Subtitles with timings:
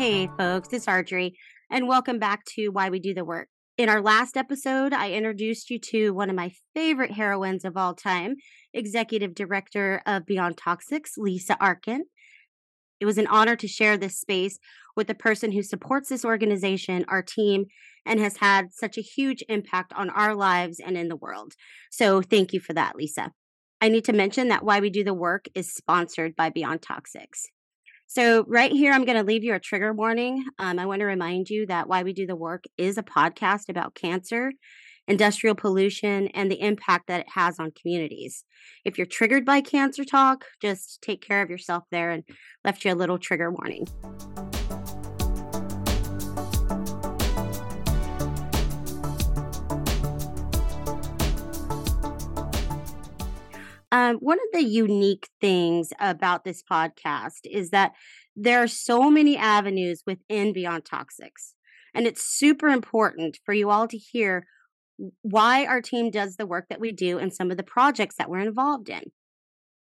[0.00, 1.34] Hey, folks, it's Arjorie,
[1.68, 3.48] and welcome back to Why We Do the Work.
[3.76, 7.94] In our last episode, I introduced you to one of my favorite heroines of all
[7.94, 8.36] time,
[8.72, 12.06] Executive Director of Beyond Toxics, Lisa Arkin.
[12.98, 14.58] It was an honor to share this space
[14.96, 17.66] with the person who supports this organization, our team,
[18.06, 21.52] and has had such a huge impact on our lives and in the world.
[21.90, 23.32] So, thank you for that, Lisa.
[23.82, 27.48] I need to mention that Why We Do the Work is sponsored by Beyond Toxics.
[28.12, 30.44] So, right here, I'm going to leave you a trigger warning.
[30.58, 33.68] Um, I want to remind you that Why We Do the Work is a podcast
[33.68, 34.50] about cancer,
[35.06, 38.44] industrial pollution, and the impact that it has on communities.
[38.84, 42.24] If you're triggered by cancer talk, just take care of yourself there and
[42.64, 43.86] left you a little trigger warning.
[53.92, 57.92] Um, one of the unique things about this podcast is that
[58.36, 61.54] there are so many avenues within Beyond Toxics.
[61.94, 64.46] And it's super important for you all to hear
[65.22, 68.28] why our team does the work that we do and some of the projects that
[68.30, 69.02] we're involved in.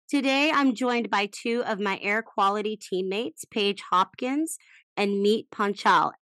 [0.08, 4.56] Today, I'm joined by two of my air quality teammates, Paige Hopkins
[4.96, 6.12] and Meet Panchal.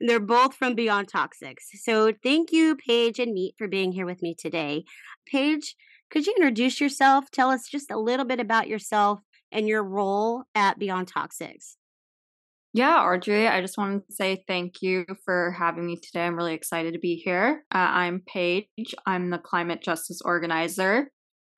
[0.00, 1.64] They're both from Beyond Toxics.
[1.82, 4.84] So thank you, Paige and Meet, for being here with me today.
[5.26, 5.74] Paige,
[6.10, 7.30] could you introduce yourself?
[7.30, 9.20] Tell us just a little bit about yourself
[9.52, 11.76] and your role at Beyond Toxics.
[12.74, 16.26] Yeah, Audrey, I just wanted to say thank you for having me today.
[16.26, 17.64] I'm really excited to be here.
[17.74, 21.10] Uh, I'm Paige, I'm the climate justice organizer.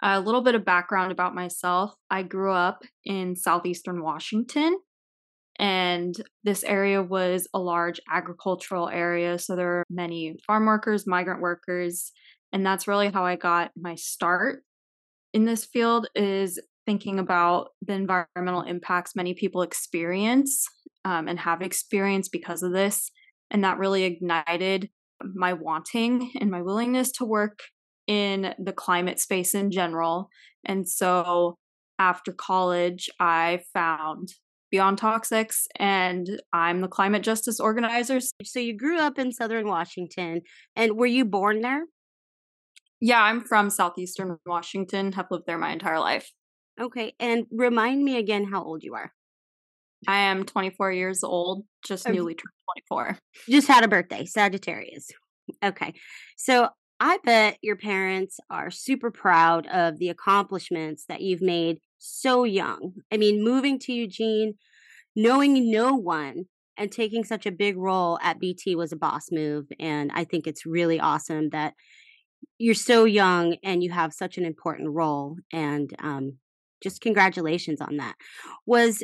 [0.02, 4.78] A little bit of background about myself I grew up in southeastern Washington,
[5.58, 9.38] and this area was a large agricultural area.
[9.38, 12.12] So there are many farm workers, migrant workers,
[12.52, 14.62] and that's really how I got my start
[15.32, 20.66] in this field is thinking about the environmental impacts many people experience
[21.04, 23.10] um, and have experienced because of this.
[23.50, 24.90] And that really ignited
[25.22, 27.60] my wanting and my willingness to work
[28.06, 30.30] in the climate space in general.
[30.64, 31.56] And so
[31.98, 34.30] after college, I found
[34.70, 38.20] Beyond Toxics and I'm the climate justice organizer.
[38.20, 40.42] So you grew up in Southern Washington
[40.74, 41.84] and were you born there?
[43.00, 46.30] Yeah, I'm from southeastern Washington, have lived there my entire life.
[46.80, 47.14] Okay.
[47.18, 49.12] And remind me again how old you are.
[50.08, 53.18] I am 24 years old, just newly turned 24.
[53.48, 55.08] Just had a birthday, Sagittarius.
[55.62, 55.94] Okay.
[56.36, 56.68] So
[57.00, 62.92] I bet your parents are super proud of the accomplishments that you've made so young.
[63.12, 64.54] I mean, moving to Eugene,
[65.16, 66.44] knowing no one,
[66.76, 69.66] and taking such a big role at BT was a boss move.
[69.78, 71.74] And I think it's really awesome that
[72.58, 75.36] you're so young and you have such an important role.
[75.52, 76.38] And um,
[76.82, 78.14] just congratulations on that.
[78.66, 79.02] Was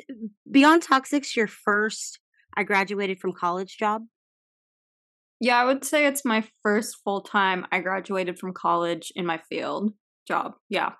[0.51, 2.21] Beyond Toxics your first
[2.57, 4.03] I graduated from college job?
[5.41, 9.39] Yeah, I would say it's my first full time I graduated from college in my
[9.51, 9.93] field
[10.27, 10.53] job.
[10.69, 10.93] Yeah.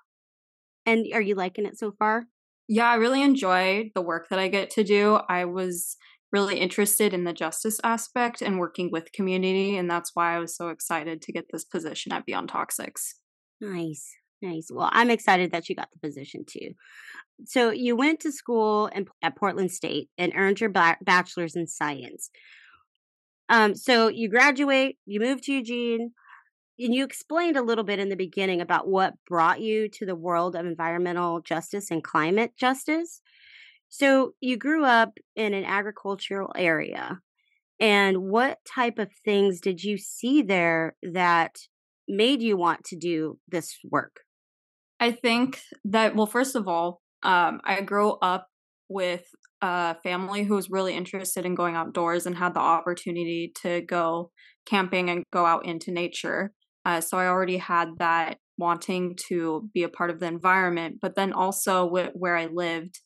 [0.85, 2.27] And are you liking it so far?
[2.67, 5.19] Yeah, I really enjoy the work that I get to do.
[5.29, 5.95] I was
[6.31, 10.55] really interested in the justice aspect and working with community, and that's why I was
[10.55, 13.13] so excited to get this position at Beyond Toxics.
[13.61, 14.13] Nice.
[14.41, 14.67] Nice.
[14.71, 16.71] Well, I'm excited that you got the position too.
[17.45, 21.67] So you went to school in, at Portland State and earned your ba- bachelor's in
[21.67, 22.29] science.
[23.49, 26.11] Um, so you graduate, you move to Eugene,
[26.79, 30.15] and you explained a little bit in the beginning about what brought you to the
[30.15, 33.21] world of environmental justice and climate justice.
[33.89, 37.19] So you grew up in an agricultural area.
[37.79, 41.55] And what type of things did you see there that
[42.07, 44.21] made you want to do this work?
[44.99, 48.47] I think that, well, first of all, um, I grew up
[48.89, 49.25] with
[49.61, 54.31] a family who was really interested in going outdoors and had the opportunity to go
[54.65, 56.51] camping and go out into nature.
[56.85, 60.97] Uh, so I already had that wanting to be a part of the environment.
[61.01, 63.01] But then also w- where I lived,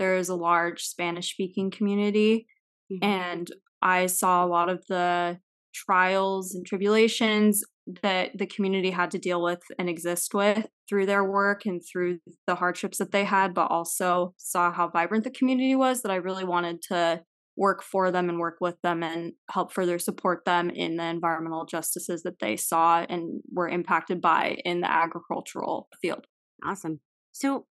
[0.00, 2.46] there is a large Spanish speaking community.
[2.90, 3.04] Mm-hmm.
[3.04, 3.50] And
[3.82, 5.38] I saw a lot of the
[5.74, 7.62] trials and tribulations
[8.02, 12.18] that the community had to deal with and exist with through their work and through
[12.46, 16.16] the hardships that they had, but also saw how vibrant the community was that I
[16.16, 17.22] really wanted to
[17.56, 21.66] work for them and work with them and help further support them in the environmental
[21.66, 26.26] justices that they saw and were impacted by in the agricultural field.
[26.64, 27.00] Awesome.
[27.32, 27.66] So,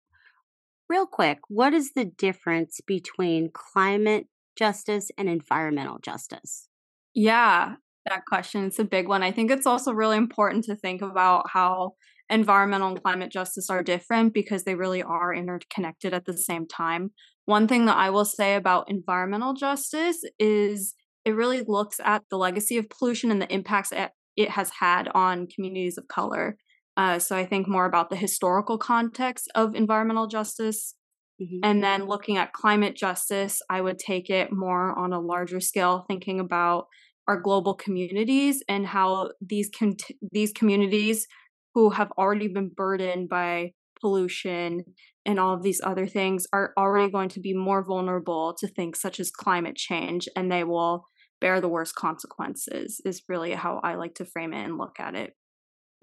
[0.89, 6.67] real quick, what is the difference between climate justice and environmental justice?
[7.13, 8.65] Yeah, that question.
[8.65, 9.23] It's a big one.
[9.23, 11.93] I think it's also really important to think about how
[12.29, 17.11] environmental and climate justice are different because they really are interconnected at the same time.
[17.45, 22.37] One thing that I will say about environmental justice is it really looks at the
[22.37, 23.91] legacy of pollution and the impacts
[24.35, 26.57] it has had on communities of color.
[26.97, 30.95] Uh, so I think more about the historical context of environmental justice.
[31.41, 31.59] Mm-hmm.
[31.63, 36.05] And then looking at climate justice, I would take it more on a larger scale,
[36.07, 36.87] thinking about
[37.27, 39.97] our global communities and how these con-
[40.31, 41.27] these communities
[41.73, 44.83] who have already been burdened by pollution
[45.25, 48.99] and all of these other things are already going to be more vulnerable to things
[48.99, 51.05] such as climate change and they will
[51.41, 55.15] bear the worst consequences is really how I like to frame it and look at
[55.15, 55.33] it.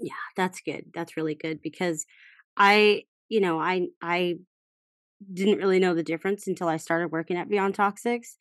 [0.03, 0.87] Yeah, that's good.
[0.95, 2.07] That's really good because
[2.57, 4.37] I, you know, I I
[5.33, 8.37] didn't really know the difference until I started working at Beyond Toxics.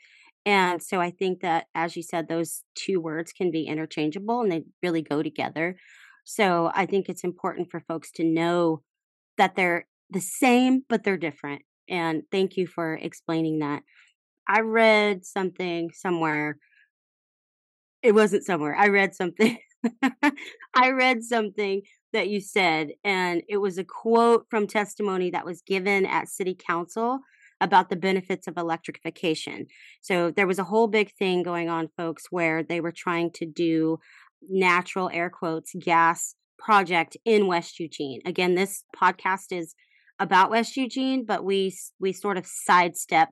[0.46, 4.52] And so I think that as you said those two words can be interchangeable and
[4.52, 5.78] they really go together.
[6.26, 8.84] So I think it's important for folks to know
[9.38, 11.64] that they're the same but they're different.
[11.90, 13.84] And thank you for explaining that.
[14.48, 16.58] I read something somewhere
[18.02, 18.76] it wasn't somewhere.
[18.76, 19.58] I read something.
[20.74, 21.82] I read something
[22.14, 26.56] that you said, and it was a quote from testimony that was given at city
[26.56, 27.20] council
[27.62, 29.68] about the benefits of electrification.
[30.02, 33.46] So there was a whole big thing going on, folks, where they were trying to
[33.46, 34.00] do
[34.50, 38.22] natural air quotes gas project in West Eugene.
[38.26, 39.76] Again, this podcast is
[40.20, 43.30] about West Eugene, but we we sort of sidestep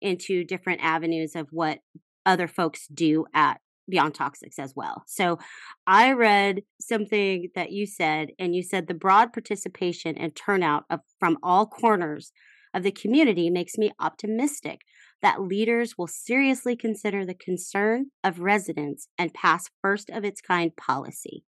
[0.00, 1.78] into different avenues of what
[2.24, 5.04] other folks do at Beyond Toxics as well.
[5.06, 5.38] So
[5.86, 11.00] I read something that you said, and you said the broad participation and turnout of,
[11.20, 12.32] from all corners
[12.74, 14.80] of the community makes me optimistic
[15.22, 20.76] that leaders will seriously consider the concern of residents and pass first of its kind
[20.76, 21.44] policy.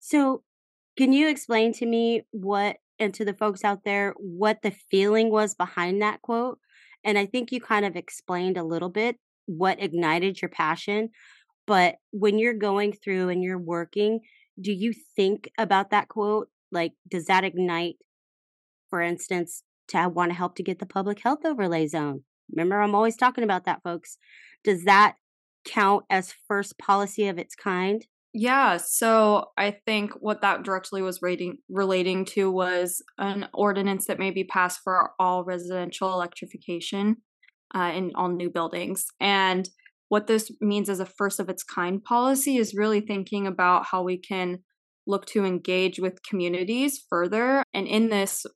[0.00, 0.42] So,
[0.96, 5.30] can you explain to me what, and to the folks out there, what the feeling
[5.30, 6.58] was behind that quote?
[7.04, 9.16] And I think you kind of explained a little bit
[9.48, 11.08] what ignited your passion.
[11.66, 14.20] But when you're going through and you're working,
[14.60, 16.48] do you think about that quote?
[16.70, 17.96] Like, does that ignite,
[18.90, 22.22] for instance, to want to help to get the public health overlay zone?
[22.52, 24.18] Remember, I'm always talking about that, folks.
[24.64, 25.16] Does that
[25.64, 28.06] count as first policy of its kind?
[28.34, 34.18] Yeah, so I think what that directly was rating, relating to was an ordinance that
[34.18, 37.16] may be passed for all residential electrification
[37.74, 39.06] uh, in all new buildings.
[39.20, 39.68] And
[40.08, 44.02] what this means as a first of its kind policy is really thinking about how
[44.02, 44.60] we can
[45.06, 47.62] look to engage with communities further.
[47.74, 48.46] And in this,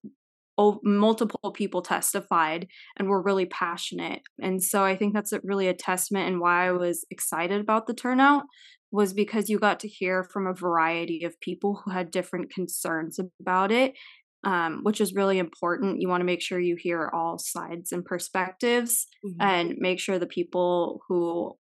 [0.82, 2.68] multiple people testified
[2.98, 4.20] and were really passionate.
[4.40, 7.94] And so I think that's really a testament and why I was excited about the
[7.94, 8.44] turnout
[8.90, 13.18] was because you got to hear from a variety of people who had different concerns
[13.40, 13.94] about it
[14.44, 16.00] um, which is really important.
[16.00, 19.40] You want to make sure you hear all sides and perspectives mm-hmm.
[19.40, 21.56] and make sure the people who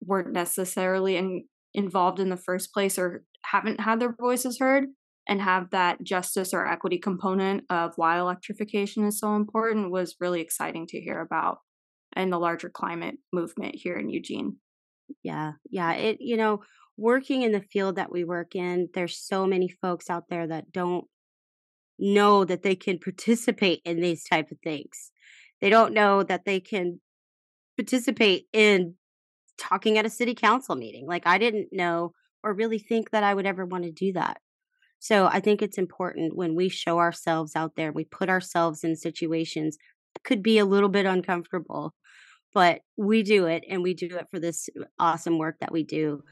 [0.00, 1.44] weren't necessarily in,
[1.74, 4.84] involved in the first place or haven't had their voices heard
[5.28, 10.40] and have that justice or equity component of why electrification is so important was really
[10.40, 11.58] exciting to hear about
[12.14, 14.56] and the larger climate movement here in Eugene.
[15.22, 15.92] Yeah, yeah.
[15.92, 16.60] It, you know,
[16.96, 20.72] working in the field that we work in, there's so many folks out there that
[20.72, 21.06] don't
[21.98, 25.10] know that they can participate in these type of things.
[25.60, 27.00] They don't know that they can
[27.76, 28.94] participate in
[29.58, 31.06] talking at a city council meeting.
[31.06, 32.12] Like I didn't know
[32.42, 34.38] or really think that I would ever want to do that.
[34.98, 38.96] So I think it's important when we show ourselves out there, we put ourselves in
[38.96, 39.76] situations
[40.24, 41.94] could be a little bit uncomfortable,
[42.54, 45.82] but we do it and we do it for this uh, awesome work that we
[45.82, 46.22] do.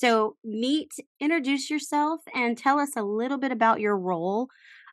[0.00, 4.46] So, Meet, introduce yourself, and tell us a little bit about your role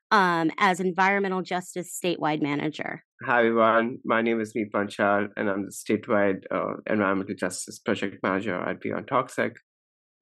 [0.09, 3.03] um, as Environmental Justice Statewide Manager.
[3.21, 3.99] Hi, everyone.
[4.03, 8.81] My name is Meet Panchal, and I'm the Statewide uh, Environmental Justice Project Manager at
[8.81, 9.57] Beyond Toxic.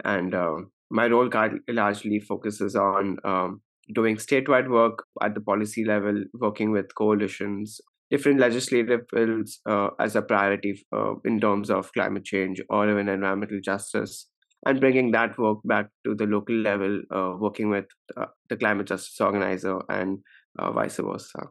[0.04, 0.56] And uh,
[0.92, 1.30] my role
[1.70, 3.62] largely focuses on um,
[3.96, 7.80] doing statewide work at the policy level, working with coalitions,
[8.12, 13.08] different legislative bills uh, as a priority uh, in terms of climate change or even
[13.08, 14.28] environmental justice
[14.66, 18.88] and bringing that work back to the local level, uh, working with uh, the climate
[18.88, 20.20] justice organizer and
[20.60, 21.50] uh, vice versa.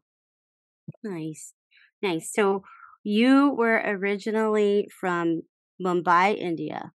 [1.04, 1.52] Nice,
[2.02, 2.32] nice.
[2.32, 2.62] So
[3.04, 5.42] you were originally from
[5.84, 6.92] Mumbai, India.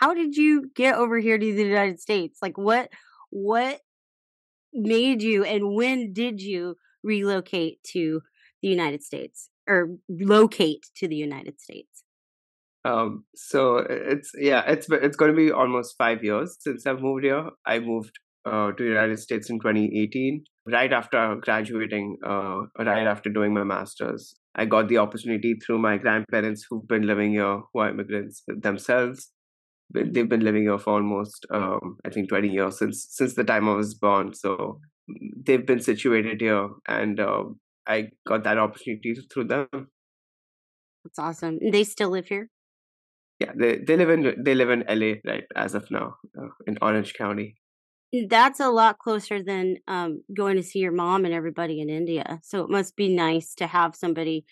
[0.00, 2.38] How did you get over here to the United States?
[2.40, 2.90] Like what
[3.30, 3.80] what
[4.72, 8.22] made you and when did you relocate to
[8.62, 9.50] the United States?
[9.68, 12.02] or locate to the United States?
[12.84, 17.24] Um, so it's yeah, it's it's going to be almost five years since I've moved
[17.24, 17.50] here.
[17.66, 23.30] I moved uh, to the United States in 2018, right after graduating, uh, right after
[23.30, 24.34] doing my masters.
[24.54, 29.32] I got the opportunity through my grandparents who've been living here, who are immigrants themselves.
[29.92, 33.68] They've been living here for almost, um, I think, 20 years since since the time
[33.68, 34.34] I was born.
[34.34, 34.80] So
[35.10, 37.44] mm, they've been situated here, and uh,
[37.86, 39.68] I got that opportunity through them.
[41.04, 41.58] That's awesome.
[41.72, 42.50] They still live here.
[43.38, 46.78] Yeah, they they live in they live in LA right as of now uh, in
[46.82, 47.56] Orange County.
[48.28, 52.40] That's a lot closer than um, going to see your mom and everybody in India.
[52.42, 54.46] So it must be nice to have somebody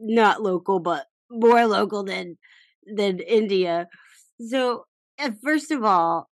[0.00, 2.36] not local, but more local than
[2.84, 3.88] than India.
[4.40, 4.84] So
[5.18, 6.28] uh, first of all,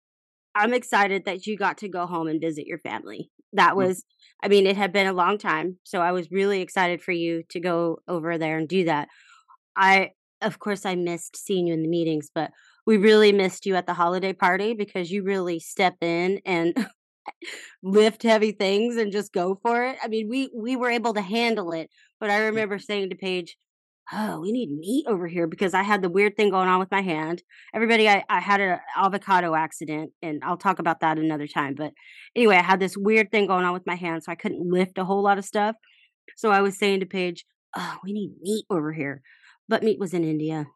[0.55, 3.31] I'm excited that you got to go home and visit your family.
[3.53, 3.77] That mm.
[3.77, 4.03] was,
[4.43, 7.43] I mean, it had been a long time, so I was really excited for you
[7.49, 9.07] to go over there and do that.
[9.75, 10.11] I,
[10.43, 12.51] of course, I missed seeing you in the meetings, but
[12.85, 16.87] we really missed you at the holiday party because you really step in and
[17.83, 19.97] lift heavy things and just go for it.
[20.03, 23.57] I mean, we we were able to handle it, but I remember saying to Paige,
[24.11, 26.91] "Oh, we need Meet over here because I had the weird thing going on with
[26.91, 27.43] my hand.
[27.73, 31.75] Everybody, I, I had an avocado accident, and I'll talk about that another time.
[31.75, 31.93] But
[32.35, 34.97] anyway, I had this weird thing going on with my hand, so I couldn't lift
[34.97, 35.75] a whole lot of stuff.
[36.37, 37.45] So I was saying to Paige,
[37.75, 39.21] "Oh, we need Meet over here,"
[39.67, 40.67] but Meet was in India,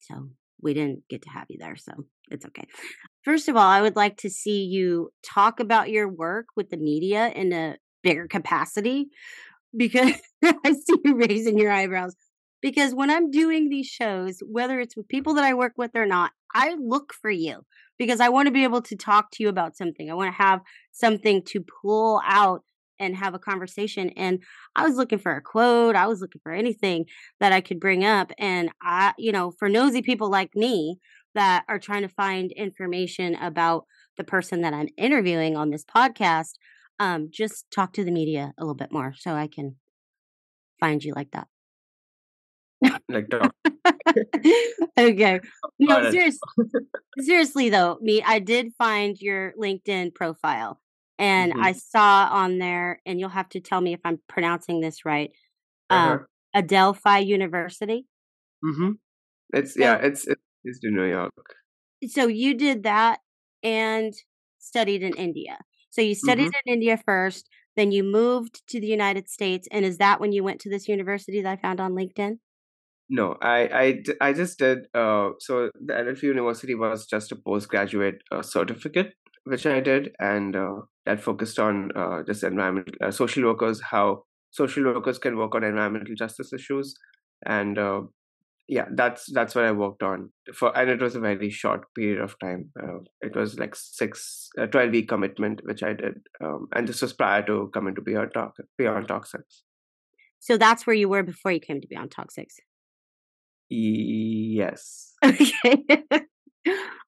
[0.00, 0.28] so
[0.60, 1.92] we didn't get to have you there, so
[2.30, 2.66] it's okay.
[3.24, 6.76] First of all, I would like to see you talk about your work with the
[6.76, 9.08] media in a bigger capacity
[9.76, 12.14] because I see you raising your eyebrows.
[12.60, 16.06] Because when I'm doing these shows, whether it's with people that I work with or
[16.06, 17.64] not, I look for you
[17.98, 20.10] because I want to be able to talk to you about something.
[20.10, 22.64] I want to have something to pull out
[22.98, 24.10] and have a conversation.
[24.10, 24.42] And
[24.76, 27.06] I was looking for a quote, I was looking for anything
[27.40, 28.32] that I could bring up.
[28.38, 30.98] And I, you know, for nosy people like me
[31.34, 33.86] that are trying to find information about
[34.16, 36.54] the person that I'm interviewing on this podcast,
[36.98, 39.76] um, just talk to the media a little bit more so I can
[40.80, 41.46] find you like that.
[43.08, 43.28] like
[44.98, 45.40] okay.
[45.78, 46.40] No, seriously,
[47.18, 50.80] seriously though, me, I did find your LinkedIn profile
[51.18, 51.62] and mm-hmm.
[51.62, 55.30] I saw on there, and you'll have to tell me if I'm pronouncing this right.
[55.90, 56.18] Uh-huh.
[56.54, 58.06] Uh, Adelphi University.
[58.64, 58.92] Mm-hmm.
[59.52, 60.26] It's so, yeah, it's
[60.64, 61.32] it's in New York.
[62.08, 63.20] So you did that
[63.62, 64.14] and
[64.58, 65.58] studied in India.
[65.90, 66.68] So you studied mm-hmm.
[66.68, 70.44] in India first, then you moved to the United States, and is that when you
[70.44, 72.38] went to this university that I found on LinkedIn?
[73.10, 74.80] No, I I, I just did.
[74.94, 79.14] Uh, so the Adelphi University was just a postgraduate uh, certificate
[79.48, 84.24] which I did, and uh, that focused on uh, just environmental uh, social workers, how
[84.50, 86.94] social workers can work on environmental justice issues,
[87.46, 88.02] and uh,
[88.68, 92.20] yeah, that's that's what I worked on for, and it was a very short period
[92.20, 92.70] of time.
[92.80, 97.02] Uh, it was like six, a twelve week commitment, which I did, um, and this
[97.02, 99.62] was prior to coming to Beyond Talk, Beyond Toxics.
[100.40, 102.54] So that's where you were before you came to Beyond Toxics.
[103.70, 105.14] Yes.
[105.24, 106.26] Okay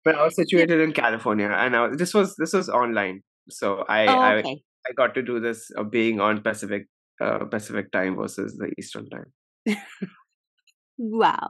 [0.06, 4.06] but I was situated in California, and I, this was this was online, so I
[4.06, 4.62] oh, okay.
[4.86, 6.86] I, I got to do this uh, being on Pacific
[7.20, 9.76] uh, Pacific time versus the Eastern time.
[10.96, 11.48] wow.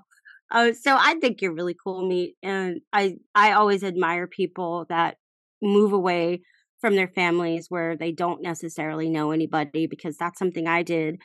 [0.50, 5.18] Uh, so I think you're really cool, Meet, and I I always admire people that
[5.60, 6.40] move away
[6.80, 11.20] from their families where they don't necessarily know anybody because that's something I did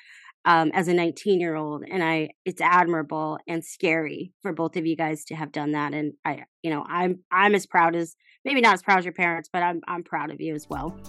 [0.45, 4.85] um, as a 19 year old and i it's admirable and scary for both of
[4.85, 8.15] you guys to have done that and i you know i'm i'm as proud as
[8.45, 10.99] maybe not as proud as your parents but i'm i'm proud of you as well.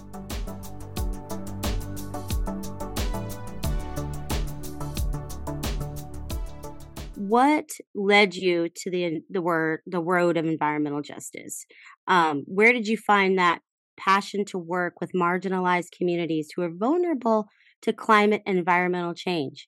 [7.15, 11.65] What led you to the the word the road of environmental justice?
[12.07, 13.61] Um, where did you find that
[13.97, 17.47] passion to work with marginalized communities who are vulnerable
[17.83, 19.67] to climate and environmental change?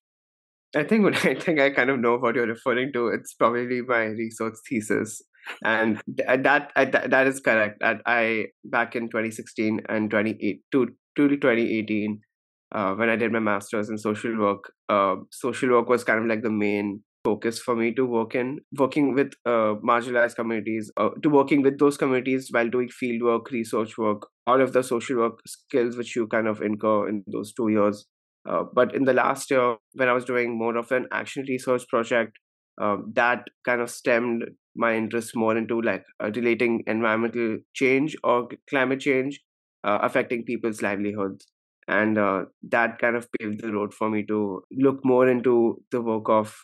[0.76, 3.08] I think what I think I kind of know what you're referring to.
[3.08, 5.22] It's probably my research thesis,
[5.64, 6.44] and that
[6.76, 7.80] that, that is correct.
[7.80, 12.20] That I back in 2016 and 28 to to 2018,
[12.74, 16.26] uh, when I did my master's in social work, uh, social work was kind of
[16.26, 21.10] like the main focus for me to work in working with uh, marginalized communities uh,
[21.24, 25.18] to working with those communities while doing field work research work all of the social
[25.18, 28.06] work skills which you kind of incur in those two years.
[28.48, 31.88] Uh, but in the last year when i was doing more of an action research
[31.88, 32.38] project
[32.82, 38.50] um, that kind of stemmed my interest more into like uh, relating environmental change or
[38.70, 39.40] climate change
[39.84, 41.48] uh, affecting people's livelihoods.
[41.88, 46.02] And uh, that kind of paved the road for me to look more into the
[46.02, 46.60] work of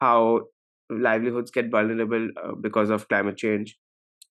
[0.00, 0.42] how
[0.90, 3.76] livelihoods get vulnerable uh, because of climate change.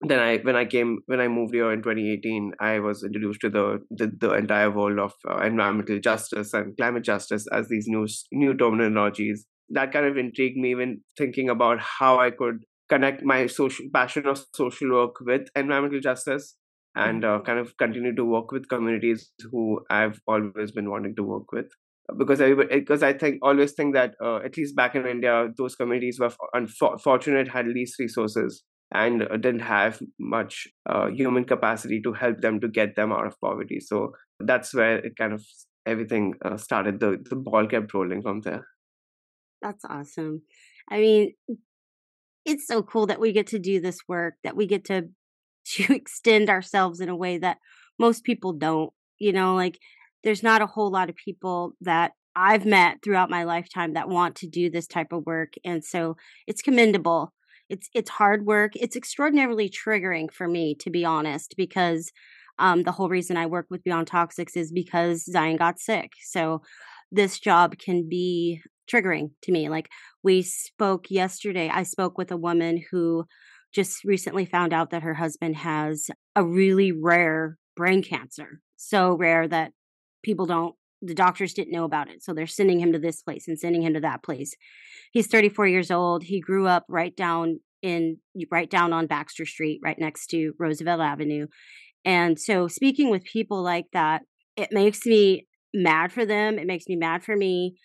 [0.02, 3.48] Then i when i came when i moved here in 2018 i was introduced to
[3.50, 8.06] the the, the entire world of uh, environmental justice and climate justice as these new
[8.32, 9.40] new terminologies.
[9.70, 14.26] That kind of intrigued me when thinking about how i could connect my social passion
[14.26, 16.56] of social work with environmental justice
[16.96, 21.22] and uh, kind of continue to work with communities who I've always been wanting to
[21.22, 21.66] work with.
[22.18, 25.74] Because I because I think always think that uh, at least back in India, those
[25.74, 32.12] communities were unfortunate, had least resources, and uh, didn't have much uh, human capacity to
[32.12, 33.80] help them to get them out of poverty.
[33.80, 35.42] So that's where it kind of
[35.86, 37.00] everything uh, started.
[37.00, 38.66] The the ball kept rolling from there.
[39.62, 40.42] That's awesome.
[40.90, 41.32] I mean,
[42.44, 45.08] it's so cool that we get to do this work, that we get to
[45.76, 47.58] to extend ourselves in a way that
[47.98, 48.92] most people don't.
[49.18, 49.78] You know, like
[50.24, 54.36] there's not a whole lot of people that I've met throughout my lifetime that want
[54.36, 55.52] to do this type of work.
[55.64, 56.16] And so
[56.46, 57.32] it's commendable.
[57.68, 58.72] It's it's hard work.
[58.74, 62.10] It's extraordinarily triggering for me, to be honest, because
[62.58, 66.10] um, the whole reason I work with Beyond Toxics is because Zion got sick.
[66.22, 66.62] So
[67.10, 69.68] this job can be triggering to me.
[69.68, 69.88] Like
[70.22, 73.24] we spoke yesterday, I spoke with a woman who
[73.72, 78.60] just recently found out that her husband has a really rare brain cancer.
[78.76, 79.72] So rare that
[80.24, 82.22] people don't, the doctors didn't know about it.
[82.22, 84.54] So they're sending him to this place and sending him to that place.
[85.12, 86.24] He's 34 years old.
[86.24, 88.16] He grew up right down in,
[88.50, 91.46] right down on Baxter Street, right next to Roosevelt Avenue.
[92.04, 94.22] And so speaking with people like that,
[94.56, 96.58] it makes me mad for them.
[96.58, 97.76] It makes me mad for me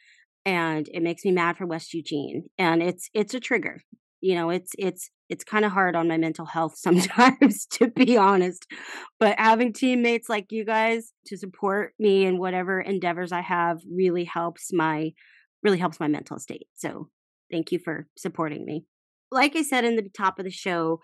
[0.46, 2.46] and it makes me mad for West Eugene.
[2.58, 3.82] And it's it's a trigger.
[4.22, 8.18] You know, it's it's it's kind of hard on my mental health sometimes to be
[8.18, 8.66] honest.
[9.20, 14.26] But having teammates like you guys to support me in whatever endeavors I have really
[14.26, 15.12] helps my
[15.64, 16.68] really helps my mental state.
[16.76, 17.10] So,
[17.52, 18.86] thank you for supporting me.
[19.32, 21.02] Like I said in the top of the show,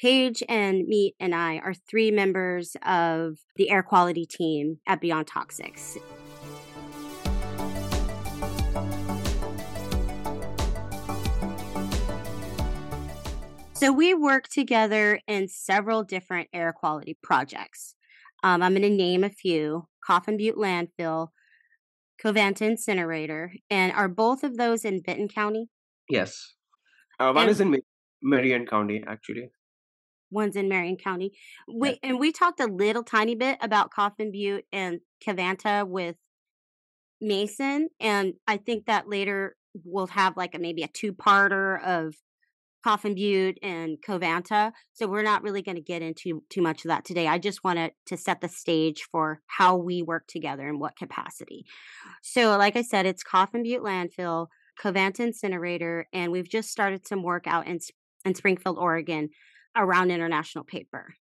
[0.00, 5.26] Paige and me and I are three members of the air quality team at Beyond
[5.26, 5.98] Toxics.
[13.78, 17.94] So we work together in several different air quality projects.
[18.42, 21.28] Um, I'm going to name a few Coffin Butte Landfill,
[22.20, 25.68] Covanta Incinerator, and are both of those in Benton County?
[26.10, 26.54] Yes.
[27.20, 27.80] Uh, one and, is in
[28.20, 29.48] Marion County, actually.
[30.32, 31.30] One's in Marion County.
[31.72, 31.96] We, yeah.
[32.02, 36.16] And we talked a little tiny bit about Coffin Butte and Covanta with
[37.20, 37.90] Mason.
[38.00, 42.16] And I think that later we'll have like a, maybe a two parter of
[42.84, 44.72] Coffin Butte and Covanta.
[44.92, 47.26] So we're not really going to get into too much of that today.
[47.26, 51.64] I just wanted to set the stage for how we work together in what capacity.
[52.22, 54.46] So, like I said, it's Coffin Butte Landfill,
[54.80, 57.80] Covanta Incinerator, and we've just started some work out in,
[58.24, 59.30] in Springfield, Oregon
[59.76, 61.14] around international paper.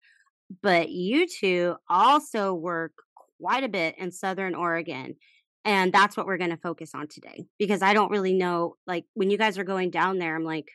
[0.62, 2.92] But you two also work
[3.40, 5.16] quite a bit in Southern Oregon.
[5.64, 8.76] And that's what we're going to focus on today because I don't really know.
[8.86, 10.68] Like when you guys are going down there, I'm like,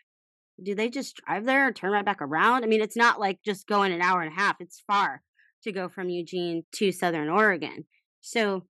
[0.64, 2.64] do they just drive there and turn right back around?
[2.64, 4.58] I mean, it's not like just going an hour and a half.
[4.60, 5.22] It's far
[5.64, 7.86] to go from Eugene to Southern Oregon.
[8.22, 8.66] So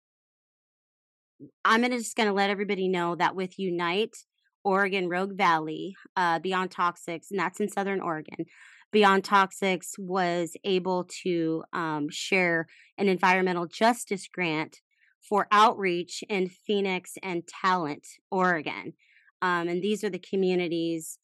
[1.64, 4.16] I'm just gonna let everybody know that with Unite
[4.64, 8.44] Oregon Rogue Valley, uh, Beyond Toxics, and that's in Southern Oregon.
[8.90, 14.78] Beyond Toxics was able to um, share an environmental justice grant
[15.26, 18.94] for outreach in Phoenix and Talent, Oregon.
[19.42, 21.18] Um, and these are the communities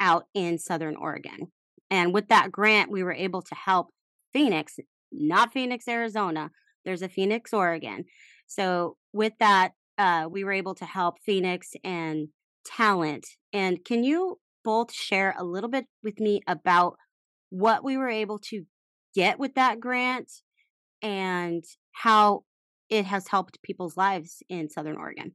[0.00, 1.52] out in Southern Oregon.
[1.90, 3.88] And with that grant, we were able to help
[4.32, 4.78] Phoenix,
[5.12, 6.50] not Phoenix, Arizona.
[6.84, 8.04] There's a Phoenix, Oregon.
[8.46, 12.28] So with that, uh, we were able to help Phoenix and
[12.64, 13.26] Talent.
[13.52, 16.96] And can you both share a little bit with me about
[17.50, 18.64] what we were able to
[19.14, 20.30] get with that grant
[21.00, 22.42] and how
[22.90, 25.34] it has helped people's lives in Southern Oregon?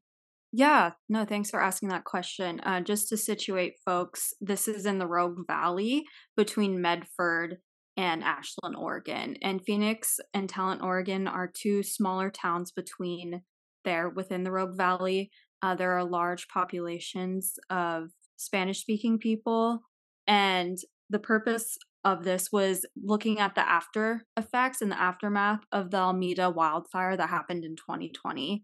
[0.53, 2.59] Yeah, no, thanks for asking that question.
[2.61, 6.03] Uh, just to situate folks, this is in the Rogue Valley
[6.35, 7.57] between Medford
[7.95, 9.37] and Ashland, Oregon.
[9.41, 13.43] And Phoenix and Talent, Oregon are two smaller towns between
[13.85, 15.31] there within the Rogue Valley.
[15.61, 19.81] Uh, there are large populations of Spanish speaking people.
[20.27, 20.77] And
[21.09, 25.97] the purpose of this was looking at the after effects and the aftermath of the
[25.97, 28.63] Almeda wildfire that happened in 2020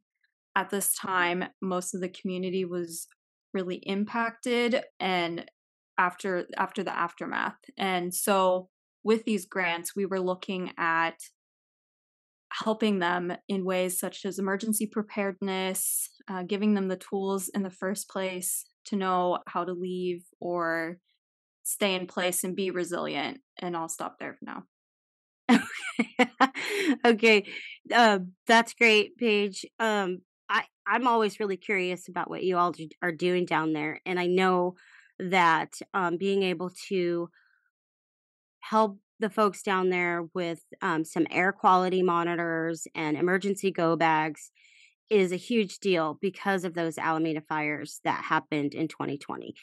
[0.57, 3.07] at this time most of the community was
[3.53, 5.45] really impacted and
[5.97, 8.67] after after the aftermath and so
[9.03, 11.15] with these grants we were looking at
[12.51, 17.69] helping them in ways such as emergency preparedness, uh, giving them the tools in the
[17.69, 20.97] first place to know how to leave or
[21.63, 23.39] stay in place and be resilient.
[23.59, 24.63] And I'll stop there for now.
[27.05, 27.45] okay,
[27.93, 29.65] uh, that's great, Paige.
[29.79, 34.19] Um, I I'm always really curious about what you all are doing down there, and
[34.19, 34.75] I know
[35.19, 37.29] that um, being able to
[38.59, 44.51] help the folks down there with um, some air quality monitors and emergency go bags
[45.09, 49.55] is a huge deal because of those Almeda fires that happened in 2020.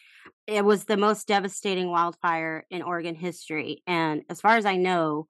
[0.46, 3.82] It was the most devastating wildfire in Oregon history.
[3.86, 5.28] And as far as I know,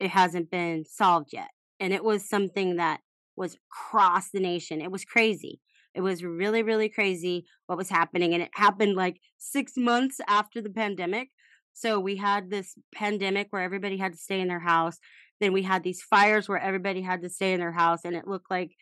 [0.00, 1.48] it hasn't been solved yet.
[1.80, 3.00] And it was something that
[3.36, 4.80] was across the nation.
[4.80, 5.60] It was crazy.
[5.94, 8.34] It was really, really crazy what was happening.
[8.34, 11.28] And it happened like six months after the pandemic.
[11.72, 14.98] So we had this pandemic where everybody had to stay in their house.
[15.40, 18.00] Then we had these fires where everybody had to stay in their house.
[18.04, 18.72] And it looked like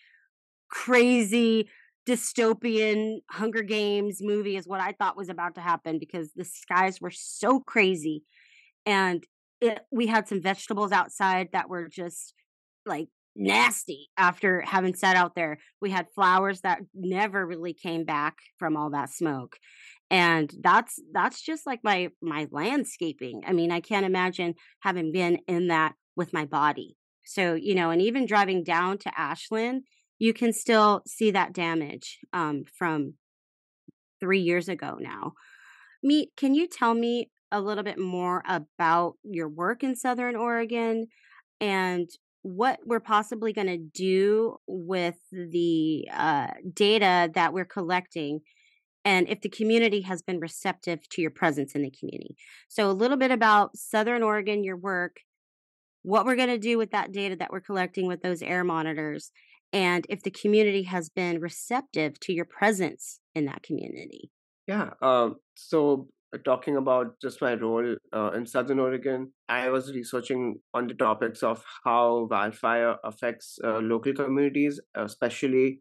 [0.71, 1.69] crazy
[2.07, 7.01] dystopian Hunger Games movie, is what I thought was about to happen because the skies
[7.01, 8.25] were so crazy.
[8.85, 9.25] And
[9.61, 12.35] it, we had some vegetables outside that were just
[12.85, 15.59] like nasty after having sat out there.
[15.81, 19.57] We had flowers that never really came back from all that smoke.
[20.11, 23.42] And that's that's just like my my landscaping.
[23.47, 26.97] I mean, I can't imagine having been in that with my body.
[27.25, 29.85] So, you know, and even driving down to Ashland,
[30.18, 33.14] you can still see that damage um, from
[34.21, 35.33] three years ago now.
[36.03, 41.07] Meet, can you tell me a little bit more about your work in Southern Oregon
[41.61, 42.09] and
[42.42, 48.40] what we're possibly going to do with the uh, data that we're collecting
[49.05, 52.37] and if the community has been receptive to your presence in the community.
[52.68, 55.16] So, a little bit about Southern Oregon, your work,
[56.02, 59.33] what we're going to do with that data that we're collecting with those air monitors,
[59.72, 64.31] and if the community has been receptive to your presence in that community.
[64.66, 64.90] Yeah.
[65.00, 70.87] Um, so talking about just my role uh, in Southern Oregon, I was researching on
[70.87, 75.81] the topics of how wildfire affects uh, local communities, especially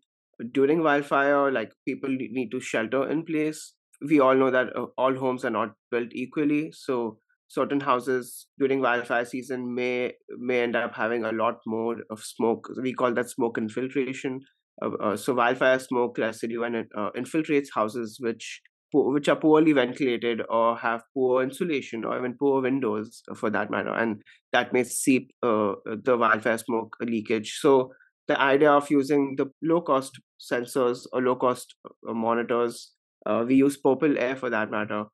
[0.52, 1.52] during wildfire.
[1.52, 3.74] Like people need to shelter in place.
[4.08, 8.82] We all know that uh, all homes are not built equally, so certain houses during
[8.82, 12.70] wildfire season may may end up having a lot more of smoke.
[12.82, 14.42] We call that smoke infiltration.
[14.82, 18.62] Uh, uh, so wildfire smoke residue and infiltrates houses, which
[18.94, 23.94] which are poorly ventilated or have poor insulation or even poor windows for that matter
[23.94, 27.58] and that may seep uh, the wildfire smoke leakage.
[27.60, 27.94] So
[28.28, 31.76] the idea of using the low cost sensors or low cost
[32.08, 32.94] uh, monitors
[33.26, 35.06] uh, we use purple air for that matter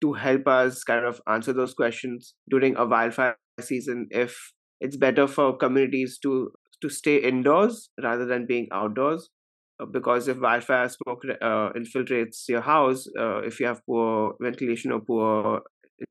[0.00, 4.36] to help us kind of answer those questions during a wildfire season if
[4.80, 6.50] it's better for communities to
[6.82, 9.30] to stay indoors rather than being outdoors.
[9.30, 9.43] uh,
[9.90, 15.00] because if wildfire smoke uh, infiltrates your house, uh, if you have poor ventilation or
[15.00, 15.62] poor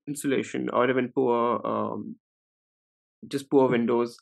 [0.07, 2.15] insulation or even poor, um,
[3.27, 4.17] just poor windows,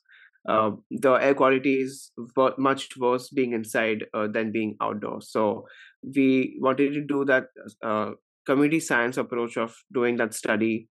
[0.48, 2.12] uh, the air quality is
[2.58, 5.32] much worse being inside uh, than being outdoors.
[5.32, 5.66] So
[6.04, 7.46] we wanted to do that
[7.84, 8.12] uh,
[8.46, 10.88] community science approach of doing that study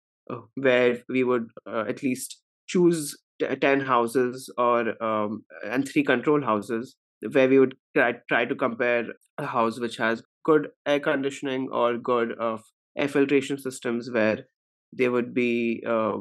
[0.54, 3.14] where we would at least choose
[3.60, 6.96] 10 houses or um, and three control houses
[7.32, 9.06] where we would try, try to compare
[9.38, 12.58] a house which has good air conditioning or good uh,
[12.96, 14.44] air filtration systems where
[14.96, 16.18] they would be uh,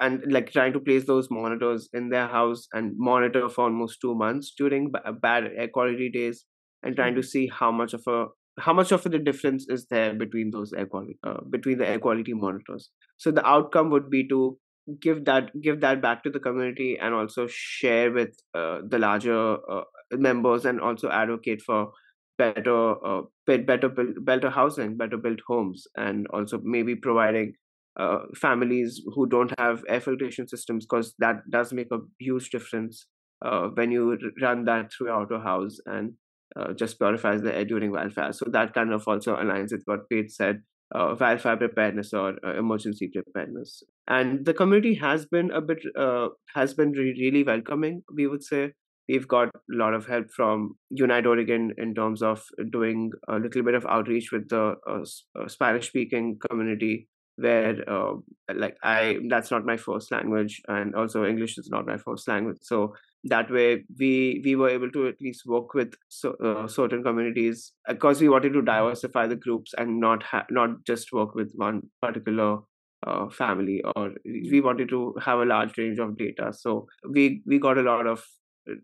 [0.00, 4.14] and like trying to place those monitors in their house and monitor for almost two
[4.14, 6.44] months during b- bad air quality days
[6.82, 8.26] and trying to see how much of a
[8.60, 11.98] how much of the difference is there between those air quality uh, between the air
[11.98, 12.90] quality monitors.
[13.18, 14.58] So the outcome would be to
[15.00, 19.58] give that give that back to the community and also share with uh, the larger
[19.70, 21.92] uh, members and also advocate for
[22.38, 23.88] better uh, better
[24.20, 27.52] better housing better built homes and also maybe providing
[27.98, 33.06] uh, families who don't have air filtration systems because that does make a huge difference
[33.44, 36.12] uh, when you run that throughout a house and
[36.56, 38.32] uh, just purifies the air during wildfire.
[38.32, 40.62] So that kind of also aligns with what Paige said
[40.94, 43.82] uh, wildfire preparedness or uh, emergency preparedness.
[44.08, 48.42] And the community has been a bit uh, has been re- really welcoming we would
[48.42, 48.72] say.
[49.08, 53.64] We've got a lot of help from Unite Oregon in terms of doing a little
[53.64, 55.02] bit of outreach with the uh,
[55.36, 58.12] uh, Spanish speaking community where uh,
[58.54, 62.58] like i that's not my first language and also english is not my first language.
[62.60, 67.02] So that way we we were able to at least work with so, uh, certain
[67.02, 71.52] communities because we wanted to diversify the groups and not ha- not just work with
[71.54, 72.58] one particular
[73.06, 77.58] uh, family or we wanted to have a large range of data so we we
[77.58, 78.24] got a lot of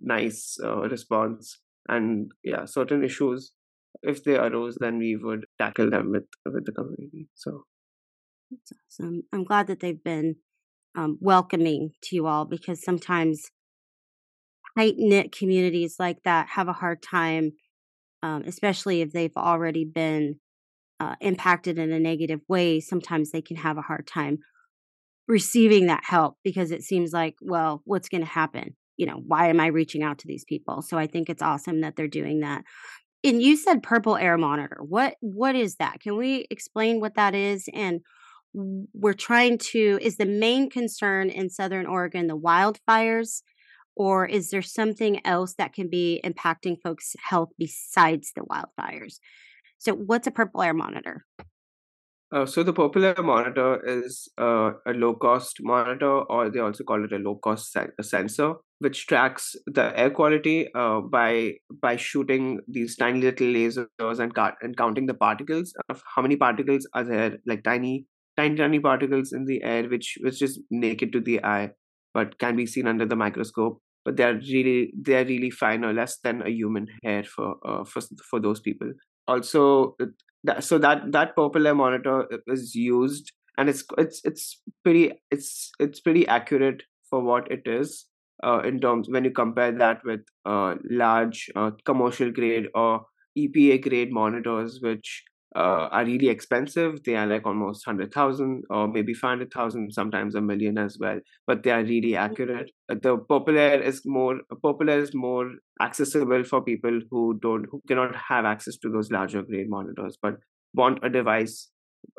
[0.01, 1.59] nice uh, response.
[1.88, 3.53] And yeah, certain issues,
[4.03, 7.29] if they arose, then we would tackle them with with the community.
[7.35, 7.64] So
[8.51, 9.22] that's awesome.
[9.33, 10.37] I'm glad that they've been
[10.96, 13.51] um, welcoming to you all because sometimes
[14.77, 17.53] tight knit communities like that have a hard time,
[18.23, 20.37] um, especially if they've already been
[21.01, 22.81] uh, impacted in a negative way.
[22.81, 24.39] Sometimes they can have a hard time
[25.29, 28.77] receiving that help because it seems like, well, what's going to happen?
[28.97, 30.83] You know, why am I reaching out to these people?
[30.83, 32.62] So I think it's awesome that they're doing that.
[33.25, 34.79] And you said purple air monitor.
[34.81, 36.01] What what is that?
[36.01, 38.01] Can we explain what that is and
[38.55, 43.43] we're trying to is the main concern in southern Oregon the wildfires
[43.97, 49.19] or is there something else that can be impacting folks' health besides the wildfires?
[49.79, 51.25] So, what's a purple air monitor?
[52.33, 57.05] Uh, so the Purple Air monitor is uh, a low-cost monitor, or they also call
[57.05, 62.97] it a low-cost sen- sensor, which tracks the air quality uh, by by shooting these
[62.97, 67.37] tiny little lasers and, ca- and counting the particles of how many particles are there,
[67.47, 68.07] like tiny,
[68.37, 71.71] tiny, tiny particles in the air, which which is naked to the eye,
[72.13, 73.81] but can be seen under the microscope.
[74.07, 78.01] But they're really they're really fine, or less than a human hair for uh, for
[78.31, 78.92] for those people.
[79.29, 79.97] Also
[80.45, 86.01] that, so that that Air monitor is used and it's it's it's pretty it's it's
[86.01, 88.07] pretty accurate for what it is
[88.45, 93.07] uh, in terms when you compare that with uh, large uh, commercial grade or
[93.38, 95.25] EPA grade monitors, which
[95.57, 97.03] uh, are really expensive.
[97.05, 100.99] They are like almost hundred thousand or maybe five hundred thousand, sometimes a million as
[101.01, 101.19] well.
[101.47, 102.71] But they are really accurate.
[102.90, 108.14] Uh, the popular is more popular is more accessible for people who don't who cannot
[108.29, 110.35] have access to those larger grade monitors, but
[110.75, 111.71] want a device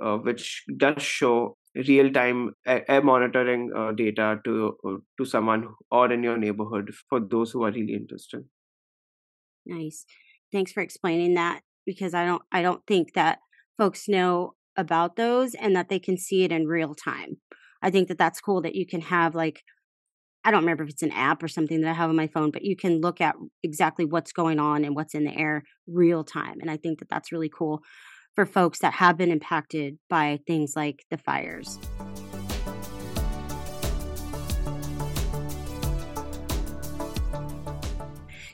[0.03, 6.11] uh, which does show real time air monitoring uh, data to uh, to someone or
[6.11, 8.43] in your neighborhood for those who are really interested.
[9.65, 10.05] Nice.
[10.51, 13.39] Thanks for explaining that because I don't I don't think that
[13.79, 17.37] folks know about those and that they can see it in real time.
[17.81, 19.63] I think that that's cool that you can have like
[20.43, 22.51] I don't remember if it's an app or something that I have on my phone,
[22.51, 26.23] but you can look at exactly what's going on and what's in the air real
[26.23, 26.59] time.
[26.61, 27.81] And I think that that's really cool
[28.35, 31.79] for folks that have been impacted by things like the fires.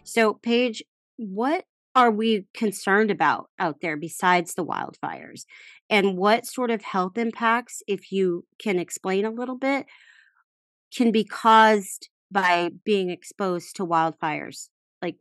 [0.04, 0.84] So, Paige,
[1.18, 1.66] what
[1.96, 5.46] are we concerned about out there besides the wildfires?
[5.90, 9.86] And what sort of health impacts, if you can explain a little bit,
[10.96, 14.70] can be caused by being exposed to wildfires?
[15.02, 15.18] Like,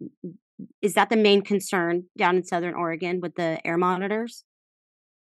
[0.80, 4.44] is that the main concern down in Southern Oregon with the air monitors?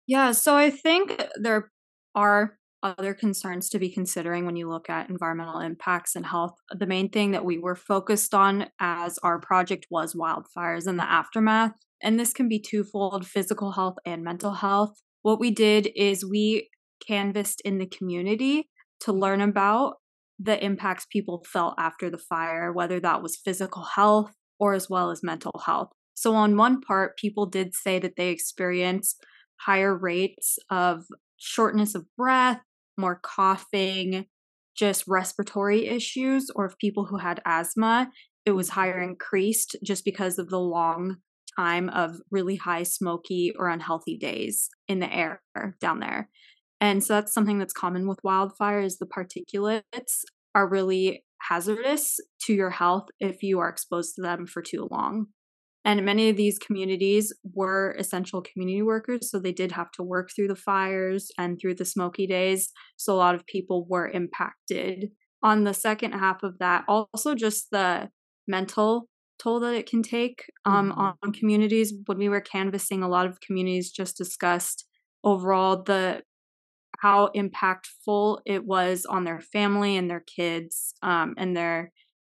[0.08, 1.72] Yeah, so I think there
[2.14, 6.54] are other concerns to be considering when you look at environmental impacts and health.
[6.70, 11.10] The main thing that we were focused on as our project was wildfires and the
[11.10, 11.72] aftermath.
[12.02, 15.02] And this can be twofold physical health and mental health.
[15.24, 16.70] What we did is we
[17.06, 18.70] canvassed in the community
[19.02, 19.96] to learn about
[20.38, 25.10] the impacts people felt after the fire, whether that was physical health or as well
[25.10, 25.90] as mental health.
[26.14, 29.24] So, on one part, people did say that they experienced
[29.62, 31.06] higher rates of
[31.38, 32.62] shortness of breath,
[32.98, 34.26] more coughing,
[34.76, 38.10] just respiratory issues, or if people who had asthma,
[38.46, 41.18] it was higher increased just because of the long
[41.58, 45.42] time of really high smoky or unhealthy days in the air
[45.80, 46.30] down there.
[46.82, 48.98] And so that's something that's common with wildfires.
[49.00, 54.62] The particulates are really hazardous to your health if you are exposed to them for
[54.62, 55.28] too long.
[55.86, 60.32] And many of these communities were essential community workers, so they did have to work
[60.36, 62.72] through the fires and through the smoky days.
[62.98, 65.12] So a lot of people were impacted.
[65.44, 68.10] On the second half of that, also just the
[68.48, 71.00] mental toll that it can take um, mm-hmm.
[71.22, 71.94] on communities.
[72.08, 74.86] When we were canvassing, a lot of communities just discussed
[75.24, 76.24] overall the
[77.00, 81.92] how impactful it was on their family and their kids um, and their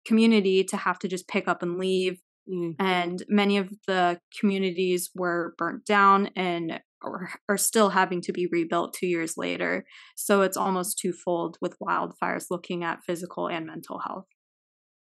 [0.06, 2.76] community to have to just pick up and leave Mm.
[2.80, 8.48] And many of the communities were burnt down and are, are still having to be
[8.52, 9.86] rebuilt two years later.
[10.16, 14.26] So it's almost twofold with wildfires looking at physical and mental health.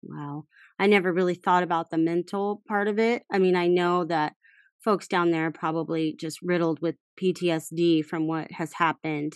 [0.02, 0.44] Wow.
[0.78, 3.22] I never really thought about the mental part of it.
[3.30, 4.34] I mean, I know that
[4.82, 9.34] folks down there are probably just riddled with PTSD from what has happened.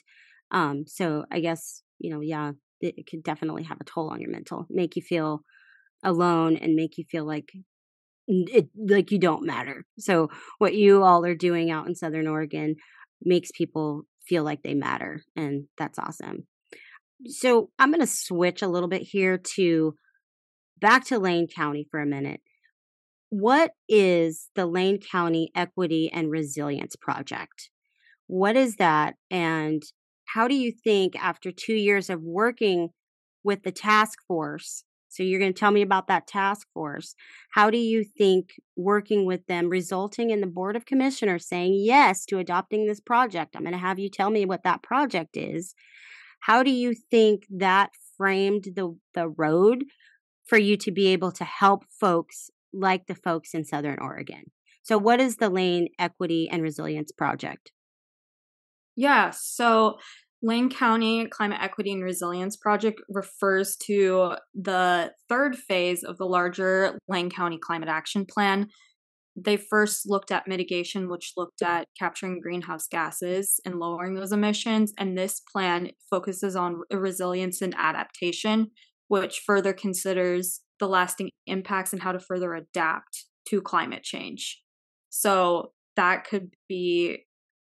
[0.50, 4.20] Um, so I guess, you know, yeah, it, it could definitely have a toll on
[4.20, 5.42] your mental, make you feel
[6.02, 7.52] alone and make you feel like
[8.26, 9.84] it like you don't matter.
[9.98, 12.76] So what you all are doing out in Southern Oregon
[13.22, 16.46] makes people feel like they matter and that's awesome.
[17.26, 19.94] So I'm going to switch a little bit here to
[20.80, 22.40] back to Lane County for a minute.
[23.30, 27.70] What is the Lane County Equity and Resilience Project?
[28.26, 29.14] What is that?
[29.30, 29.82] And
[30.26, 32.90] how do you think, after two years of working
[33.42, 34.84] with the task force,
[35.14, 37.14] so you're going to tell me about that task force.
[37.52, 42.24] How do you think working with them resulting in the board of commissioners saying yes
[42.26, 43.54] to adopting this project?
[43.54, 45.74] I'm going to have you tell me what that project is.
[46.40, 49.84] How do you think that framed the the road
[50.44, 54.50] for you to be able to help folks like the folks in Southern Oregon?
[54.82, 57.72] So what is the Lane Equity and Resilience Project?
[58.96, 59.98] Yeah, so
[60.44, 66.98] Lane County Climate Equity and Resilience Project refers to the third phase of the larger
[67.08, 68.68] Lane County Climate Action Plan.
[69.36, 74.92] They first looked at mitigation, which looked at capturing greenhouse gases and lowering those emissions.
[74.98, 78.70] And this plan focuses on resilience and adaptation,
[79.08, 84.60] which further considers the lasting impacts and how to further adapt to climate change.
[85.08, 87.24] So that could be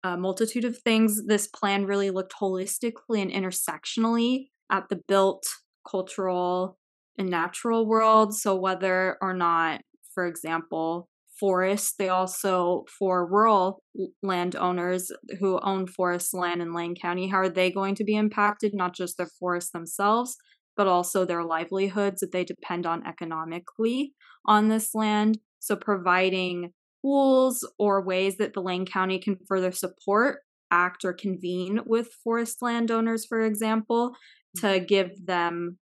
[0.04, 1.26] a multitude of things.
[1.26, 5.44] This plan really looked holistically and intersectionally at the built,
[5.90, 6.78] cultural,
[7.18, 8.36] and natural world.
[8.36, 9.82] So, whether or not,
[10.14, 11.10] for example,
[11.40, 13.82] forests, they also, for rural
[14.22, 18.74] landowners who own forest land in Lane County, how are they going to be impacted?
[18.74, 20.36] Not just their forests themselves,
[20.76, 24.14] but also their livelihoods that they depend on economically
[24.46, 25.40] on this land.
[25.60, 30.40] So, providing tools or ways that the Lane County can further support,
[30.72, 34.16] act, or convene with forest landowners, for example,
[34.58, 34.86] to mm-hmm.
[34.86, 35.78] give them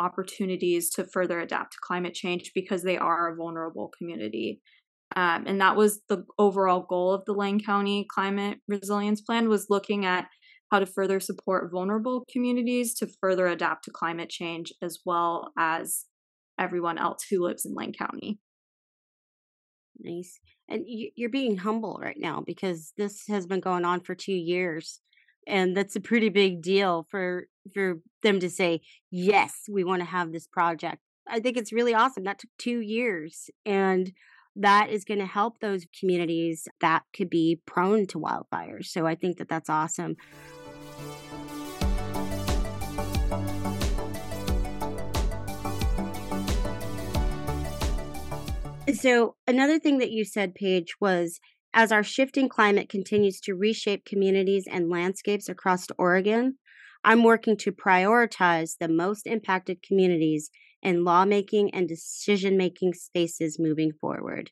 [0.00, 4.60] opportunities to further adapt to climate change because they are a vulnerable community.
[5.16, 9.66] Um, and that was the overall goal of the Lane County Climate Resilience Plan was
[9.70, 10.26] looking at
[10.70, 16.04] how to further support vulnerable communities to further adapt to climate change as well as
[16.60, 18.38] everyone else who lives in Lane County.
[19.98, 24.32] Nice and you're being humble right now because this has been going on for two
[24.32, 25.00] years
[25.46, 30.06] and that's a pretty big deal for for them to say yes we want to
[30.06, 30.98] have this project.
[31.26, 34.12] I think it's really awesome that took two years and
[34.56, 39.14] that is going to help those communities that could be prone to wildfires so i
[39.14, 40.16] think that that's awesome
[48.94, 51.40] So, another thing that you said, Paige, was
[51.74, 56.56] as our shifting climate continues to reshape communities and landscapes across Oregon,
[57.04, 60.50] I'm working to prioritize the most impacted communities
[60.82, 64.50] in lawmaking and decision making spaces moving forward.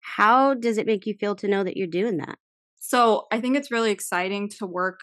[0.00, 2.38] How does it make you feel to know that you're doing that?
[2.78, 5.00] So, I think it's really exciting to work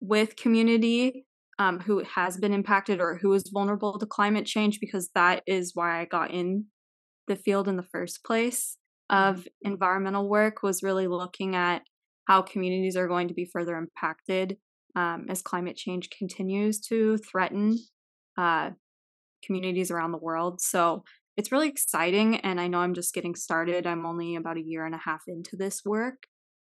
[0.00, 1.24] with community
[1.58, 5.70] um, who has been impacted or who is vulnerable to climate change because that is
[5.74, 6.66] why I got in
[7.28, 8.76] the field in the first place
[9.10, 9.72] of mm-hmm.
[9.72, 11.82] environmental work was really looking at
[12.26, 14.56] how communities are going to be further impacted
[14.96, 17.78] um, as climate change continues to threaten
[18.38, 18.70] uh,
[19.44, 20.60] communities around the world.
[20.60, 21.04] So
[21.36, 22.36] it's really exciting.
[22.36, 23.86] And I know I'm just getting started.
[23.86, 26.26] I'm only about a year and a half into this work.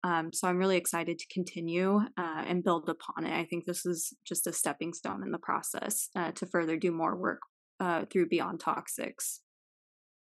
[0.02, 3.37] Um, so I'm really excited to continue uh, and build upon it.
[3.37, 6.92] I think this is just a stepping stone in the process uh, to further do
[6.92, 7.40] more work
[7.80, 9.40] uh, through Beyond Toxics.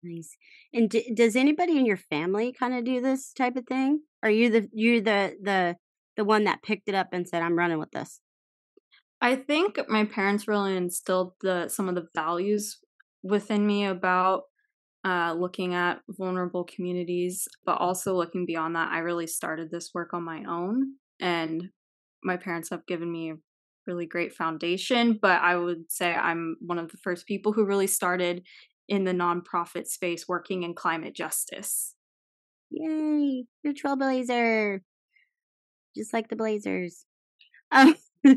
[0.04, 0.36] Nice.
[0.74, 4.02] And d- does anybody in your family kind of do this type of thing?
[4.24, 5.78] Are you the you the the
[6.18, 8.20] the one that picked it up and said, "I'm running with this"?
[9.22, 12.80] I think my parents really instilled the some of the values
[13.24, 14.44] within me about
[15.06, 18.92] uh, looking at vulnerable communities, but also looking beyond that.
[18.92, 21.70] I really started this work on my own, and
[22.24, 23.36] my parents have given me a
[23.88, 25.20] really great foundation.
[25.22, 28.44] But I would say I'm one of the first people who really started
[28.88, 31.96] in the nonprofit space working in climate justice.
[32.70, 34.80] Yay, you're trailblazer.
[35.96, 37.06] Just like the Blazers.
[37.72, 37.96] Um,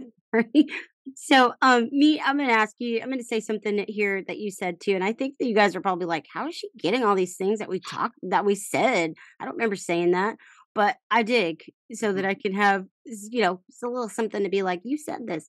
[1.17, 4.81] so um Meet, I'm gonna ask you, I'm gonna say something here that you said
[4.81, 4.93] too.
[4.93, 7.37] And I think that you guys are probably like, how is she getting all these
[7.37, 9.15] things that we talked that we said?
[9.41, 10.37] I don't remember saying that
[10.75, 12.29] but I dig so that mm.
[12.29, 15.49] I can have, you know, it's a little something to be like, you said this.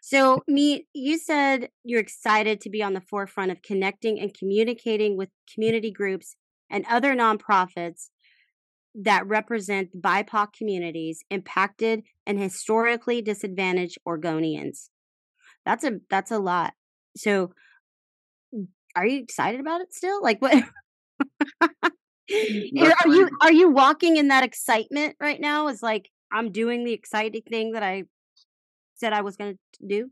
[0.00, 5.16] So, Meet, you said you're excited to be on the forefront of connecting and communicating
[5.16, 6.36] with community groups
[6.70, 8.08] and other nonprofits
[8.94, 14.88] that represent BIPOC communities impacted and historically disadvantaged Oregonians.
[15.64, 16.72] That's a that's a lot.
[17.16, 17.52] So,
[18.96, 20.22] are you excited about it still?
[20.22, 20.64] Like what?
[22.32, 25.68] are you are you walking in that excitement right now?
[25.68, 28.04] Is like I'm doing the exciting thing that I
[28.94, 30.10] said I was going to do.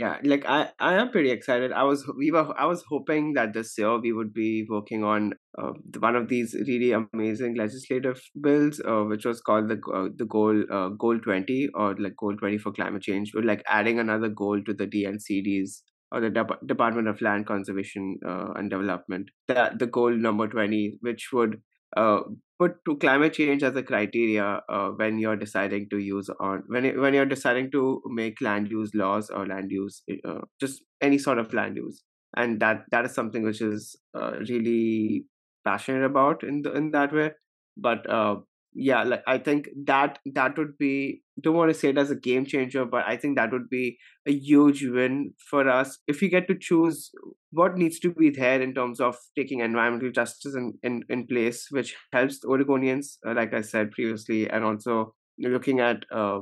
[0.00, 3.54] yeah like i i am pretty excited i was we were i was hoping that
[3.54, 5.32] this year we would be working on
[5.62, 5.70] uh,
[6.06, 10.62] one of these really amazing legislative bills uh, which was called the uh, the goal
[10.78, 14.62] uh, goal 20 or like goal 20 for climate change we're like adding another goal
[14.68, 15.80] to the DLCDs
[16.12, 19.28] or the De- department of land conservation uh, and development.
[19.48, 21.60] The, the goal number 20 which would
[21.96, 22.20] uh,
[22.58, 27.00] put to climate change as a criteria uh, when you're deciding to use on when
[27.00, 31.38] when you're deciding to make land use laws or land use uh, just any sort
[31.38, 32.02] of land use.
[32.36, 35.24] And that that is something which is uh, really
[35.64, 37.32] passionate about in the, in that way.
[37.76, 38.36] But uh,
[38.76, 42.16] yeah like i think that that would be don't want to say it as a
[42.16, 43.96] game changer but i think that would be
[44.26, 45.98] a huge win for us.
[46.08, 47.12] If we get to choose
[47.52, 51.68] what needs to be there in terms of taking environmental justice in, in, in place
[51.70, 56.40] which helps the oregonians uh, like i said previously and also looking at uh,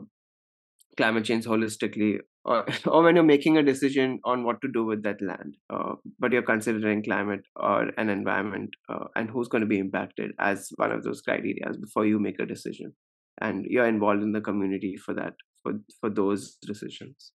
[0.97, 5.03] climate change holistically or, or when you're making a decision on what to do with
[5.03, 9.67] that land uh, but you're considering climate or an environment uh, and who's going to
[9.67, 12.95] be impacted as one of those criteria before you make a decision.
[13.41, 17.33] And you're involved in the community for that for for those decisions.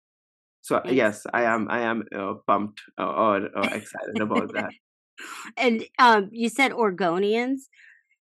[0.62, 4.72] So yes, yes i am i am uh, pumped uh, or excited about that.
[5.57, 7.68] And um you said oregonians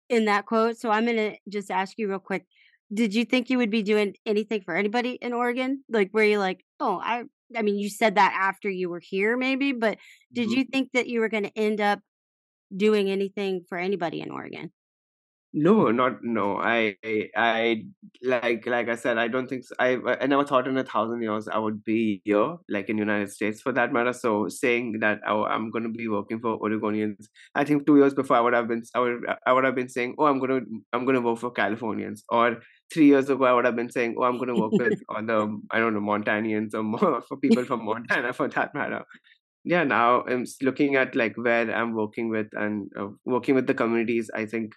[0.09, 2.47] in that quote so i'm going to just ask you real quick
[2.93, 5.83] did you think you would be doing anything for anybody in Oregon?
[5.89, 7.25] Like, were you like, oh, I,
[7.57, 9.99] I mean, you said that after you were here, maybe, but
[10.33, 10.59] did mm-hmm.
[10.59, 12.01] you think that you were going to end up
[12.75, 14.73] doing anything for anybody in Oregon?
[15.59, 16.59] No, not no.
[16.59, 16.97] I,
[17.35, 17.85] I,
[18.23, 19.75] like, like I said, I don't think so.
[19.79, 23.31] I, I never thought in a thousand years I would be here, like in United
[23.31, 24.13] States, for that matter.
[24.13, 28.13] So saying that oh, I'm going to be working for Oregonians, I think two years
[28.13, 30.61] before I would have been, I would, I would have been saying, oh, I'm going
[30.61, 32.59] to, I'm going to work for Californians, or
[32.93, 35.25] three years ago I would have been saying, oh, I'm going to work with all
[35.25, 39.07] the, I don't know, Montanians or more for people from Montana, for that matter
[39.69, 43.75] yeah now i'm looking at like where i'm working with and uh, working with the
[43.75, 44.73] communities i think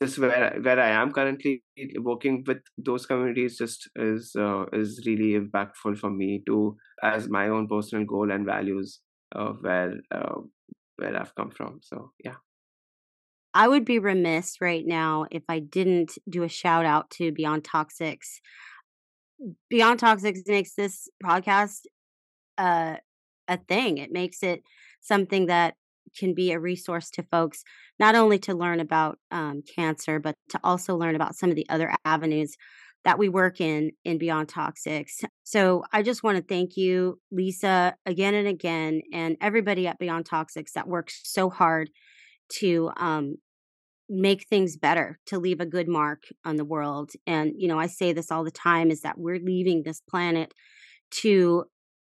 [0.00, 1.62] just where where I am currently
[2.00, 7.48] working with those communities just is uh, is really impactful for me to as my
[7.48, 9.00] own personal goal and values
[9.32, 10.40] of where uh,
[10.96, 11.80] where I've come from.
[11.82, 12.36] So yeah.
[13.56, 17.62] I would be remiss right now if I didn't do a shout out to Beyond
[17.62, 18.40] Toxics.
[19.70, 21.82] Beyond Toxics makes this podcast
[22.58, 22.96] uh,
[23.46, 23.98] a thing.
[23.98, 24.64] It makes it
[25.00, 25.74] something that
[26.18, 27.62] can be a resource to folks,
[27.98, 31.66] not only to learn about um, cancer, but to also learn about some of the
[31.68, 32.56] other avenues
[33.04, 35.24] that we work in in Beyond Toxics.
[35.42, 40.24] So I just want to thank you, Lisa, again and again, and everybody at Beyond
[40.24, 41.90] Toxics that works so hard
[42.60, 43.36] to um,
[44.08, 47.12] make things better, to leave a good mark on the world.
[47.26, 50.54] And, you know, I say this all the time is that we're leaving this planet
[51.22, 51.64] to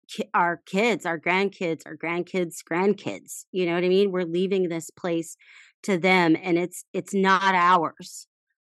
[0.08, 3.46] ki- our kids, our grandkids, our grandkids, grandkids.
[3.52, 4.12] You know what I mean?
[4.12, 5.38] We're leaving this place
[5.84, 8.28] to them and it's it's not ours.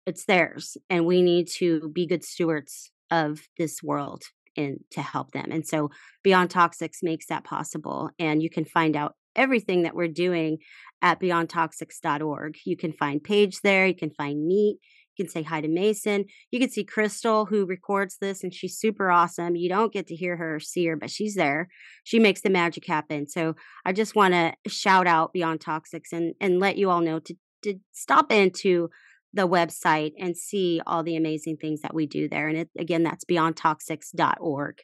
[0.05, 4.23] It's theirs and we need to be good stewards of this world
[4.57, 5.49] and to help them.
[5.51, 5.89] And so
[6.23, 10.59] Beyond Toxics makes that possible and you can find out everything that we're doing
[11.01, 12.57] at beyondtoxics.org.
[12.65, 14.77] You can find Paige there, you can find Meet,
[15.15, 16.25] you can say hi to Mason.
[16.51, 19.55] You can see Crystal, who records this, and she's super awesome.
[19.55, 21.67] You don't get to hear her or see her, but she's there.
[22.03, 23.27] She makes the magic happen.
[23.27, 23.55] So
[23.85, 27.35] I just want to shout out Beyond Toxics and, and let you all know to,
[27.63, 28.89] to stop into
[29.33, 32.47] the website and see all the amazing things that we do there.
[32.47, 34.77] And it, again, that's beyondtoxics.org.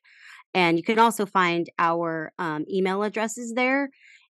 [0.54, 3.90] And you can also find our um, email addresses there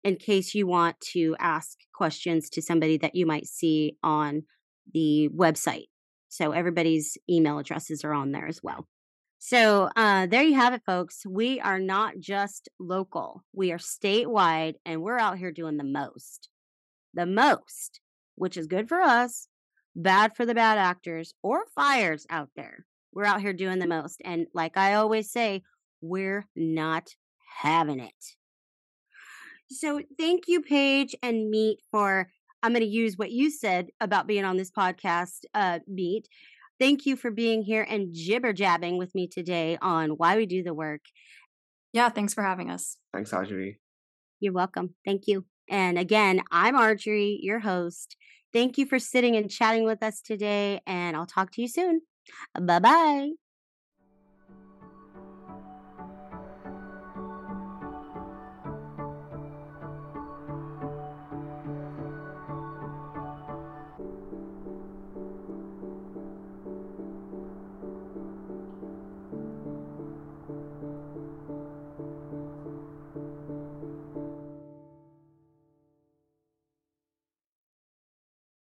[0.05, 4.43] in case you want to ask questions to somebody that you might see on
[4.93, 5.87] the website.
[6.29, 8.87] So everybody's email addresses are on there as well.
[9.39, 11.23] So uh, there you have it, folks.
[11.29, 16.49] We are not just local, we are statewide, and we're out here doing the most.
[17.13, 18.01] The most,
[18.35, 19.49] which is good for us,
[19.95, 22.87] bad for the bad actors or fires out there.
[23.13, 24.21] We're out here doing the most.
[24.25, 25.63] And like I always say,
[26.01, 27.09] we're not
[27.61, 28.35] having it.
[29.71, 32.29] So thank you, Paige and Meet, for
[32.65, 36.29] I'm going to use what you said about being on this podcast, uh, Meet.
[36.81, 40.63] Thank you for being here and jibber jabbing with me today on why we do
[40.63, 41.03] the work.
[41.93, 42.97] Yeah, thanks for having us.
[43.13, 43.77] Thanks, Arjorie.
[44.41, 44.95] You're welcome.
[45.05, 45.45] Thank you.
[45.69, 48.17] And again, I'm Arjorie, your host.
[48.55, 52.01] Thank you for sitting and chatting with us today, and I'll talk to you soon.
[52.59, 53.44] Bye bye.